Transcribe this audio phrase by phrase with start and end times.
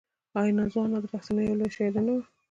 [0.39, 2.23] آیا نازو انا د پښتنو یوه لویه شاعره نه وه؟